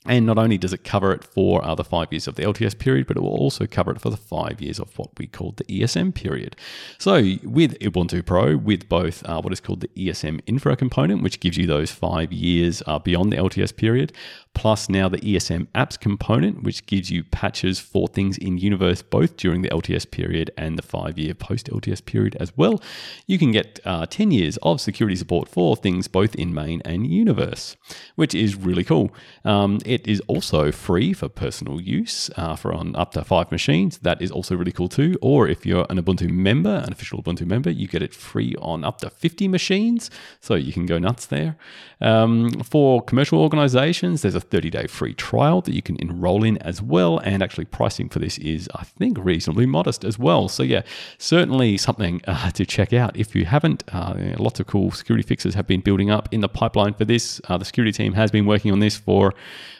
And 0.05 0.25
not 0.25 0.37
only 0.37 0.57
does 0.57 0.73
it 0.73 0.83
cover 0.83 1.11
it 1.11 1.23
for 1.23 1.63
uh, 1.63 1.75
the 1.75 1.83
five 1.83 2.11
years 2.11 2.27
of 2.27 2.35
the 2.35 2.43
LTS 2.43 2.77
period, 2.77 3.07
but 3.07 3.17
it 3.17 3.21
will 3.21 3.29
also 3.29 3.65
cover 3.65 3.91
it 3.91 4.01
for 4.01 4.09
the 4.09 4.17
five 4.17 4.61
years 4.61 4.79
of 4.79 4.97
what 4.97 5.09
we 5.17 5.27
call 5.27 5.53
the 5.55 5.63
ESM 5.65 6.13
period. 6.13 6.55
So 6.97 7.15
with 7.43 7.77
Ubuntu 7.79 8.25
Pro, 8.25 8.57
with 8.57 8.87
both 8.87 9.25
uh, 9.25 9.41
what 9.41 9.53
is 9.53 9.59
called 9.59 9.81
the 9.81 9.89
ESM 9.89 10.41
infra 10.45 10.75
component, 10.75 11.23
which 11.23 11.39
gives 11.39 11.57
you 11.57 11.65
those 11.65 11.91
five 11.91 12.31
years 12.31 12.83
uh, 12.85 12.99
beyond 12.99 13.31
the 13.31 13.37
LTS 13.37 13.75
period, 13.75 14.13
plus 14.55 14.89
now 14.89 15.07
the 15.07 15.19
ESM 15.19 15.67
apps 15.75 15.99
component, 15.99 16.63
which 16.63 16.85
gives 16.87 17.11
you 17.11 17.23
patches 17.23 17.79
for 17.79 18.07
things 18.07 18.37
in 18.37 18.57
Universe 18.57 19.01
both 19.01 19.37
during 19.37 19.61
the 19.61 19.69
LTS 19.69 20.09
period 20.09 20.49
and 20.57 20.77
the 20.77 20.81
five 20.81 21.19
year 21.19 21.33
post 21.33 21.67
LTS 21.67 22.03
period 22.03 22.35
as 22.39 22.55
well. 22.57 22.81
You 23.27 23.37
can 23.37 23.51
get 23.51 23.79
uh, 23.85 24.05
10 24.07 24.31
years 24.31 24.57
of 24.63 24.81
security 24.81 25.15
support 25.15 25.47
for 25.47 25.75
things 25.75 26.07
both 26.07 26.33
in 26.35 26.53
main 26.53 26.81
and 26.85 27.05
Universe, 27.05 27.75
which 28.15 28.33
is 28.33 28.55
really 28.55 28.83
cool. 28.83 29.11
Um, 29.43 29.79
it 29.95 30.05
is 30.09 30.21
also 30.27 30.73
free 30.73 31.13
for 31.13 31.29
personal 31.29 31.79
use 31.79 32.29
uh, 32.35 32.55
for 32.57 32.73
on 32.73 32.97
up 32.97 33.13
to 33.13 33.23
five 33.23 33.49
machines. 33.49 33.99
That 33.99 34.21
is 34.21 34.29
also 34.29 34.53
really 34.55 34.73
cool 34.73 34.89
too. 34.89 35.17
Or 35.21 35.47
if 35.47 35.65
you're 35.65 35.85
an 35.89 35.97
Ubuntu 36.03 36.29
member, 36.29 36.83
an 36.85 36.91
official 36.91 37.23
Ubuntu 37.23 37.45
member, 37.47 37.69
you 37.69 37.87
get 37.87 38.01
it 38.01 38.13
free 38.13 38.55
on 38.59 38.83
up 38.83 38.97
to 38.99 39.09
50 39.09 39.47
machines. 39.47 40.11
So 40.41 40.55
you 40.55 40.73
can 40.73 40.85
go 40.85 40.99
nuts 40.99 41.25
there. 41.27 41.55
Um, 42.01 42.51
for 42.61 43.01
commercial 43.01 43.39
organizations, 43.39 44.21
there's 44.21 44.35
a 44.35 44.41
30 44.41 44.69
day 44.69 44.87
free 44.87 45.13
trial 45.13 45.61
that 45.61 45.73
you 45.73 45.81
can 45.81 45.95
enroll 46.01 46.43
in 46.43 46.57
as 46.57 46.81
well. 46.81 47.19
And 47.19 47.41
actually, 47.41 47.65
pricing 47.65 48.09
for 48.09 48.19
this 48.19 48.37
is, 48.39 48.69
I 48.75 48.83
think, 48.83 49.17
reasonably 49.17 49.65
modest 49.65 50.03
as 50.03 50.19
well. 50.19 50.49
So, 50.49 50.61
yeah, 50.61 50.81
certainly 51.17 51.77
something 51.77 52.21
uh, 52.27 52.51
to 52.51 52.65
check 52.65 52.91
out 52.91 53.15
if 53.15 53.33
you 53.33 53.45
haven't. 53.45 53.85
Uh, 53.93 54.35
lots 54.37 54.59
of 54.59 54.67
cool 54.67 54.91
security 54.91 55.25
fixes 55.25 55.53
have 55.55 55.67
been 55.67 55.79
building 55.79 56.11
up 56.11 56.27
in 56.33 56.41
the 56.41 56.49
pipeline 56.49 56.93
for 56.95 57.05
this. 57.05 57.39
Uh, 57.47 57.57
the 57.57 57.63
security 57.63 57.93
team 57.93 58.11
has 58.11 58.29
been 58.29 58.45
working 58.45 58.73
on 58.73 58.79
this 58.79 58.97
for 58.97 59.33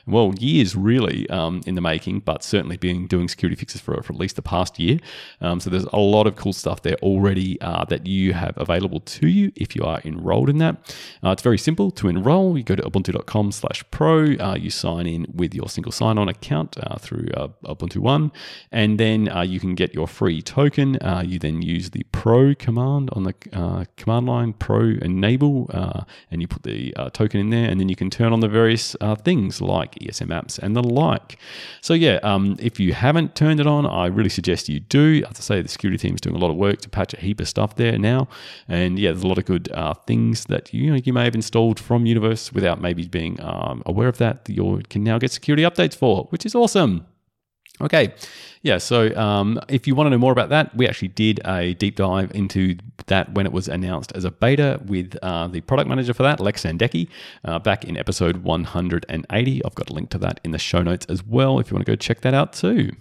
well, 0.07 0.33
years 0.37 0.75
really 0.75 1.27
um, 1.29 1.61
in 1.65 1.75
the 1.75 1.81
making, 1.81 2.19
but 2.19 2.43
certainly 2.43 2.77
been 2.77 3.07
doing 3.07 3.27
security 3.27 3.55
fixes 3.55 3.81
for, 3.81 4.01
for 4.03 4.13
at 4.13 4.19
least 4.19 4.35
the 4.35 4.41
past 4.41 4.79
year. 4.79 4.99
Um, 5.41 5.59
so 5.59 5.69
there's 5.69 5.85
a 5.85 5.97
lot 5.97 6.27
of 6.27 6.35
cool 6.35 6.53
stuff 6.53 6.83
there 6.83 6.97
already 7.01 7.59
uh, 7.61 7.85
that 7.85 8.05
you 8.05 8.33
have 8.33 8.53
available 8.57 8.99
to 8.99 9.27
you 9.27 9.51
if 9.55 9.75
you 9.75 9.83
are 9.83 10.01
enrolled 10.05 10.49
in 10.49 10.59
that. 10.59 10.95
Uh, 11.23 11.31
it's 11.31 11.41
very 11.41 11.57
simple 11.57 11.89
to 11.91 12.07
enroll. 12.07 12.55
You 12.57 12.63
go 12.63 12.75
to 12.75 12.83
ubuntu.com 12.83 13.51
slash 13.51 13.83
pro, 13.89 14.35
uh, 14.35 14.57
you 14.59 14.69
sign 14.69 15.07
in 15.07 15.25
with 15.33 15.55
your 15.55 15.69
single 15.69 15.91
sign-on 15.91 16.29
account 16.29 16.77
uh, 16.81 16.97
through 16.97 17.27
uh, 17.35 17.47
Ubuntu 17.63 17.97
One, 17.97 18.31
and 18.71 18.99
then 18.99 19.29
uh, 19.29 19.41
you 19.41 19.59
can 19.59 19.73
get 19.73 19.93
your 19.93 20.07
free 20.07 20.41
token. 20.41 20.97
you 21.25 21.39
then 21.39 21.61
use 21.61 21.89
the 21.89 22.03
pro 22.11 22.53
command 22.53 23.09
on 23.13 23.23
the 23.23 23.87
command 23.97 24.27
line, 24.27 24.53
pro 24.53 24.81
enable, 25.01 25.69
and 26.29 26.41
you 26.41 26.47
put 26.47 26.63
the 26.63 26.93
token 27.13 27.39
in 27.39 27.49
there, 27.49 27.67
and 27.69 27.79
then 27.79 27.89
you 27.89 27.95
can 27.95 28.09
turn 28.09 28.33
on 28.33 28.41
the 28.41 28.47
various 28.47 28.95
things 29.23 29.61
like 29.61 29.94
ESM 30.01 30.27
apps 30.27 30.59
and 30.59 30.75
the 30.75 30.83
like. 30.83 31.37
So, 31.81 31.93
yeah, 31.93 32.19
um, 32.23 32.55
if 32.59 32.79
you 32.79 32.93
haven't 32.93 33.35
turned 33.35 33.59
it 33.59 33.67
on, 33.67 33.85
I 33.85 34.07
really 34.07 34.29
suggest 34.29 34.69
you 34.69 34.79
do. 34.79 35.23
I 35.27 35.33
say, 35.33 35.61
the 35.61 35.67
security 35.67 35.97
team 35.97 36.15
is 36.15 36.21
doing 36.21 36.35
a 36.35 36.39
lot 36.39 36.49
of 36.49 36.57
work 36.57 36.81
to 36.81 36.89
patch 36.89 37.13
a 37.13 37.19
heap 37.19 37.39
of 37.39 37.47
stuff 37.47 37.75
there 37.75 37.97
now. 37.97 38.27
And 38.67 38.97
yeah, 38.99 39.11
there's 39.11 39.23
a 39.23 39.27
lot 39.27 39.37
of 39.37 39.45
good 39.45 39.71
uh, 39.71 39.93
things 39.93 40.45
that 40.45 40.73
you 40.73 40.91
know 40.91 40.99
you 41.03 41.13
may 41.13 41.23
have 41.23 41.35
installed 41.35 41.79
from 41.79 42.05
Universe 42.05 42.53
without 42.53 42.81
maybe 42.81 43.07
being 43.07 43.39
um, 43.41 43.83
aware 43.85 44.07
of 44.07 44.17
that. 44.17 44.45
That 44.45 44.53
you 44.53 44.81
can 44.89 45.03
now 45.03 45.17
get 45.17 45.31
security 45.31 45.63
updates 45.63 45.95
for, 45.95 46.25
which 46.29 46.45
is 46.45 46.55
awesome. 46.55 47.05
Okay, 47.81 48.13
yeah, 48.65 48.79
so 48.79 49.15
um, 49.15 49.59
if 49.67 49.85
you 49.85 49.93
want 49.93 50.07
to 50.07 50.09
know 50.09 50.17
more 50.17 50.31
about 50.31 50.49
that, 50.49 50.75
we 50.75 50.87
actually 50.87 51.09
did 51.09 51.39
a 51.45 51.75
deep 51.75 51.97
dive 51.97 52.31
into 52.33 52.77
that 53.07 53.31
when 53.33 53.45
it 53.45 53.51
was 53.51 53.67
announced 53.67 54.11
as 54.13 54.23
a 54.23 54.31
beta 54.31 54.81
with 54.85 55.15
uh, 55.21 55.47
the 55.47 55.61
product 55.61 55.87
manager 55.87 56.13
for 56.13 56.23
that, 56.23 56.39
Lech 56.39 56.55
Sandecki, 56.55 57.07
uh, 57.43 57.59
back 57.59 57.85
in 57.85 57.95
episode 57.95 58.37
180. 58.37 59.65
I've 59.65 59.75
got 59.75 59.89
a 59.89 59.93
link 59.93 60.09
to 60.09 60.17
that 60.17 60.39
in 60.43 60.49
the 60.49 60.57
show 60.57 60.81
notes 60.81 61.05
as 61.09 61.23
well 61.23 61.59
if 61.59 61.69
you 61.69 61.75
want 61.75 61.85
to 61.85 61.91
go 61.91 61.95
check 61.95 62.21
that 62.21 62.33
out 62.33 62.53
too. 62.53 62.91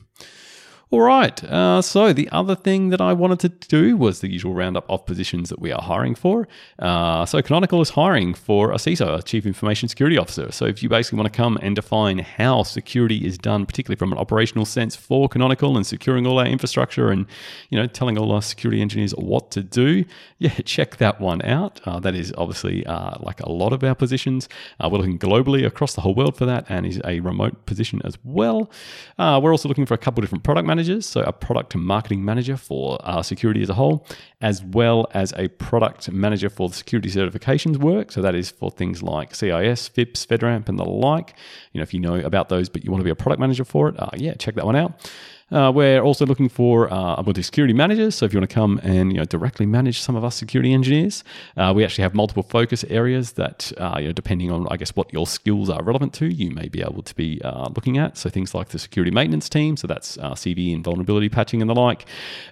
All 0.94 1.00
right. 1.00 1.42
Uh, 1.42 1.82
so 1.82 2.12
the 2.12 2.28
other 2.30 2.54
thing 2.54 2.90
that 2.90 3.00
I 3.00 3.14
wanted 3.14 3.40
to 3.40 3.48
do 3.48 3.96
was 3.96 4.20
the 4.20 4.30
usual 4.30 4.54
roundup 4.54 4.88
of 4.88 5.04
positions 5.06 5.48
that 5.48 5.58
we 5.58 5.72
are 5.72 5.82
hiring 5.82 6.14
for. 6.14 6.46
Uh, 6.78 7.26
so 7.26 7.42
Canonical 7.42 7.80
is 7.80 7.90
hiring 7.90 8.32
for 8.32 8.70
a 8.70 8.76
CISO, 8.76 9.18
a 9.18 9.20
Chief 9.20 9.44
Information 9.44 9.88
Security 9.88 10.16
Officer. 10.16 10.52
So 10.52 10.66
if 10.66 10.84
you 10.84 10.88
basically 10.88 11.16
want 11.16 11.32
to 11.32 11.36
come 11.36 11.58
and 11.60 11.74
define 11.74 12.18
how 12.18 12.62
security 12.62 13.26
is 13.26 13.36
done, 13.36 13.66
particularly 13.66 13.98
from 13.98 14.12
an 14.12 14.18
operational 14.18 14.64
sense 14.64 14.94
for 14.94 15.28
Canonical 15.28 15.76
and 15.76 15.84
securing 15.84 16.28
all 16.28 16.38
our 16.38 16.46
infrastructure 16.46 17.10
and 17.10 17.26
you 17.70 17.76
know 17.76 17.88
telling 17.88 18.16
all 18.16 18.30
our 18.30 18.40
security 18.40 18.80
engineers 18.80 19.10
what 19.16 19.50
to 19.50 19.64
do, 19.64 20.04
yeah, 20.38 20.54
check 20.64 20.98
that 20.98 21.20
one 21.20 21.42
out. 21.42 21.80
Uh, 21.86 21.98
that 21.98 22.14
is 22.14 22.32
obviously 22.38 22.86
uh, 22.86 23.16
like 23.18 23.40
a 23.40 23.50
lot 23.50 23.72
of 23.72 23.82
our 23.82 23.96
positions. 23.96 24.48
Uh, 24.78 24.88
we're 24.88 24.98
looking 24.98 25.18
globally 25.18 25.66
across 25.66 25.94
the 25.94 26.02
whole 26.02 26.14
world 26.14 26.36
for 26.36 26.46
that, 26.46 26.64
and 26.68 26.86
is 26.86 27.00
a 27.04 27.18
remote 27.18 27.66
position 27.66 28.00
as 28.04 28.16
well. 28.22 28.70
Uh, 29.18 29.40
we're 29.42 29.50
also 29.50 29.68
looking 29.68 29.86
for 29.86 29.94
a 29.94 29.98
couple 29.98 30.20
different 30.20 30.44
product 30.44 30.68
managers 30.68 30.83
managers, 30.84 31.06
so 31.06 31.22
a 31.22 31.32
product 31.32 31.74
marketing 31.74 32.24
manager 32.24 32.56
for 32.56 32.98
uh, 33.02 33.22
security 33.22 33.62
as 33.62 33.70
a 33.70 33.74
whole, 33.74 34.06
as 34.40 34.62
well 34.62 35.06
as 35.12 35.32
a 35.36 35.48
product 35.48 36.10
manager 36.10 36.50
for 36.50 36.68
the 36.68 36.74
security 36.74 37.08
certifications 37.08 37.78
work. 37.78 38.12
So 38.12 38.20
that 38.20 38.34
is 38.34 38.50
for 38.50 38.70
things 38.70 39.02
like 39.02 39.34
CIS, 39.34 39.88
FIPS, 39.88 40.26
FedRAMP, 40.26 40.68
and 40.68 40.78
the 40.78 40.84
like. 40.84 41.34
You 41.72 41.78
know, 41.78 41.82
if 41.82 41.94
you 41.94 42.00
know 42.00 42.16
about 42.16 42.48
those, 42.48 42.68
but 42.68 42.84
you 42.84 42.90
want 42.90 43.00
to 43.00 43.04
be 43.04 43.10
a 43.10 43.14
product 43.14 43.40
manager 43.40 43.64
for 43.64 43.88
it, 43.88 43.98
uh, 43.98 44.10
yeah, 44.14 44.34
check 44.34 44.54
that 44.56 44.66
one 44.66 44.76
out. 44.76 45.10
Uh, 45.50 45.70
we're 45.74 46.00
also 46.00 46.24
looking 46.24 46.48
for 46.48 46.92
uh, 46.92 47.22
Ubuntu 47.22 47.44
security 47.44 47.74
managers. 47.74 48.14
So 48.14 48.24
if 48.24 48.32
you 48.32 48.40
want 48.40 48.48
to 48.48 48.54
come 48.54 48.80
and 48.82 49.12
you 49.12 49.18
know 49.18 49.24
directly 49.24 49.66
manage 49.66 50.00
some 50.00 50.16
of 50.16 50.24
our 50.24 50.30
security 50.30 50.72
engineers, 50.72 51.22
uh, 51.56 51.72
we 51.74 51.84
actually 51.84 52.02
have 52.02 52.14
multiple 52.14 52.42
focus 52.42 52.84
areas 52.84 53.32
that 53.32 53.70
uh, 53.78 53.96
you 53.98 54.06
know 54.06 54.12
depending 54.12 54.50
on 54.50 54.66
I 54.70 54.76
guess 54.76 54.96
what 54.96 55.12
your 55.12 55.26
skills 55.26 55.68
are 55.68 55.82
relevant 55.82 56.14
to, 56.14 56.26
you 56.26 56.50
may 56.50 56.68
be 56.68 56.80
able 56.80 57.02
to 57.02 57.14
be 57.14 57.42
uh, 57.42 57.68
looking 57.74 57.98
at. 57.98 58.16
So 58.16 58.30
things 58.30 58.54
like 58.54 58.68
the 58.68 58.78
security 58.78 59.10
maintenance 59.10 59.48
team, 59.48 59.76
so 59.76 59.86
that's 59.86 60.16
uh, 60.18 60.32
CVE 60.32 60.74
and 60.74 60.82
vulnerability 60.84 61.28
patching 61.28 61.60
and 61.60 61.68
the 61.68 61.74
like. 61.74 62.06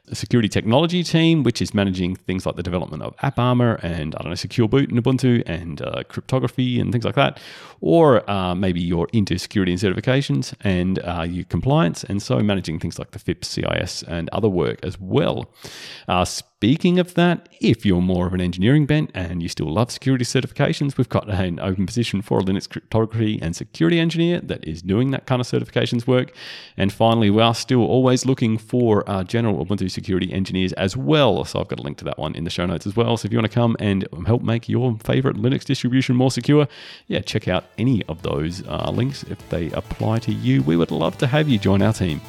The 0.06 0.14
security 0.14 0.48
technology 0.48 1.02
team, 1.02 1.42
which 1.42 1.62
is 1.62 1.72
managing 1.72 2.16
things 2.16 2.44
like 2.44 2.56
the 2.56 2.62
development 2.62 3.02
of 3.02 3.16
AppArmor 3.18 3.82
and 3.82 4.14
I 4.14 4.18
don't 4.22 4.28
know 4.28 4.34
secure 4.34 4.68
boot 4.68 4.90
in 4.90 5.00
Ubuntu 5.00 5.42
and 5.46 5.80
cryptography 6.08 6.78
and 6.78 6.92
things 6.92 7.04
like 7.04 7.14
that. 7.14 7.40
Or 7.80 8.22
maybe 8.54 8.80
you're 8.80 9.08
into 9.12 9.38
security 9.38 9.72
and 9.72 9.80
certifications 9.80 10.54
and 10.60 11.00
you 11.32 11.44
compliance, 11.44 12.04
and 12.04 12.22
so 12.22 12.38
managing 12.40 12.78
things 12.82 12.98
like 12.98 13.12
the 13.12 13.18
FIPS, 13.18 13.48
CIS, 13.48 14.02
and 14.02 14.28
other 14.30 14.48
work 14.48 14.78
as 14.82 15.00
well. 15.00 15.50
Uh, 16.06 16.26
Speaking 16.62 17.00
of 17.00 17.14
that, 17.14 17.48
if 17.60 17.84
you're 17.84 18.00
more 18.00 18.28
of 18.28 18.34
an 18.34 18.40
engineering 18.40 18.86
bent 18.86 19.10
and 19.14 19.42
you 19.42 19.48
still 19.48 19.66
love 19.66 19.90
security 19.90 20.24
certifications, 20.24 20.96
we've 20.96 21.08
got 21.08 21.28
an 21.28 21.58
open 21.58 21.86
position 21.86 22.22
for 22.22 22.38
a 22.38 22.42
Linux 22.44 22.70
cryptography 22.70 23.40
and 23.42 23.56
security 23.56 23.98
engineer 23.98 24.40
that 24.42 24.62
is 24.62 24.80
doing 24.80 25.10
that 25.10 25.26
kind 25.26 25.40
of 25.40 25.48
certifications 25.48 26.06
work. 26.06 26.32
And 26.76 26.92
finally, 26.92 27.30
we 27.30 27.42
are 27.42 27.56
still 27.56 27.84
always 27.84 28.24
looking 28.26 28.58
for 28.58 29.02
uh, 29.10 29.24
general 29.24 29.66
Ubuntu 29.66 29.90
security 29.90 30.32
engineers 30.32 30.72
as 30.74 30.96
well. 30.96 31.44
So 31.44 31.58
I've 31.58 31.66
got 31.66 31.80
a 31.80 31.82
link 31.82 31.98
to 31.98 32.04
that 32.04 32.16
one 32.20 32.36
in 32.36 32.44
the 32.44 32.50
show 32.50 32.64
notes 32.64 32.86
as 32.86 32.94
well. 32.94 33.16
So 33.16 33.26
if 33.26 33.32
you 33.32 33.38
want 33.38 33.50
to 33.50 33.54
come 33.56 33.76
and 33.80 34.06
help 34.24 34.42
make 34.42 34.68
your 34.68 34.96
favorite 35.02 35.38
Linux 35.38 35.64
distribution 35.64 36.14
more 36.14 36.30
secure, 36.30 36.68
yeah, 37.08 37.22
check 37.22 37.48
out 37.48 37.64
any 37.76 38.04
of 38.04 38.22
those 38.22 38.64
uh, 38.68 38.88
links 38.88 39.24
if 39.24 39.48
they 39.48 39.72
apply 39.72 40.20
to 40.20 40.32
you. 40.32 40.62
We 40.62 40.76
would 40.76 40.92
love 40.92 41.18
to 41.18 41.26
have 41.26 41.48
you 41.48 41.58
join 41.58 41.82
our 41.82 41.92
team. 41.92 42.20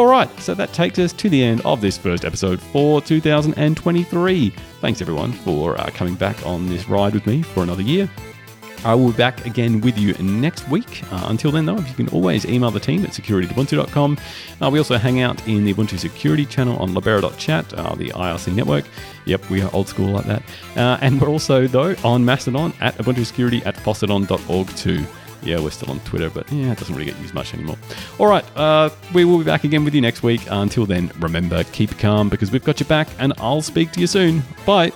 All 0.00 0.06
right, 0.06 0.30
so 0.40 0.54
that 0.54 0.72
takes 0.72 0.98
us 0.98 1.12
to 1.12 1.28
the 1.28 1.42
end 1.42 1.60
of 1.66 1.82
this 1.82 1.98
first 1.98 2.24
episode 2.24 2.58
for 2.58 3.02
2023. 3.02 4.48
Thanks 4.80 5.02
everyone 5.02 5.30
for 5.30 5.78
uh, 5.78 5.90
coming 5.92 6.14
back 6.14 6.46
on 6.46 6.66
this 6.70 6.88
ride 6.88 7.12
with 7.12 7.26
me 7.26 7.42
for 7.42 7.62
another 7.62 7.82
year. 7.82 8.08
I 8.82 8.94
will 8.94 9.10
be 9.10 9.18
back 9.18 9.44
again 9.44 9.82
with 9.82 9.98
you 9.98 10.14
next 10.14 10.66
week. 10.70 11.02
Uh, 11.12 11.26
until 11.28 11.52
then, 11.52 11.66
though, 11.66 11.76
you 11.76 11.92
can 11.92 12.08
always 12.08 12.46
email 12.46 12.70
the 12.70 12.80
team 12.80 13.04
at 13.04 13.12
security@ubuntu.com. 13.12 14.16
Uh, 14.62 14.70
we 14.70 14.78
also 14.78 14.96
hang 14.96 15.20
out 15.20 15.46
in 15.46 15.66
the 15.66 15.74
Ubuntu 15.74 15.98
security 15.98 16.46
channel 16.46 16.78
on 16.78 16.94
libera.chat, 16.94 17.70
uh, 17.74 17.94
the 17.94 18.08
IRC 18.08 18.54
network. 18.54 18.86
Yep, 19.26 19.50
we 19.50 19.60
are 19.60 19.68
old 19.74 19.86
school 19.86 20.08
like 20.12 20.24
that. 20.24 20.42
Uh, 20.76 20.96
and 21.02 21.20
we're 21.20 21.28
also, 21.28 21.66
though, 21.66 21.94
on 22.04 22.24
Mastodon 22.24 22.72
at 22.80 22.96
Ubuntu 22.96 23.26
Security 23.26 23.62
at 23.66 23.76
fosstodon.org 23.76 24.68
too. 24.76 25.04
Yeah, 25.42 25.60
we're 25.60 25.70
still 25.70 25.90
on 25.90 26.00
Twitter, 26.00 26.30
but 26.30 26.50
yeah, 26.52 26.72
it 26.72 26.78
doesn't 26.78 26.94
really 26.94 27.10
get 27.10 27.18
used 27.20 27.34
much 27.34 27.54
anymore. 27.54 27.76
All 28.18 28.26
right, 28.26 28.44
uh, 28.56 28.90
we 29.14 29.24
will 29.24 29.38
be 29.38 29.44
back 29.44 29.64
again 29.64 29.84
with 29.84 29.94
you 29.94 30.00
next 30.00 30.22
week. 30.22 30.42
until 30.50 30.86
then, 30.86 31.10
remember, 31.18 31.64
keep 31.64 31.98
calm 31.98 32.28
because 32.28 32.50
we've 32.50 32.64
got 32.64 32.80
your 32.80 32.88
back, 32.88 33.08
and 33.18 33.32
I'll 33.38 33.62
speak 33.62 33.92
to 33.92 34.00
you 34.00 34.06
soon. 34.06 34.42
Bye. 34.66 34.92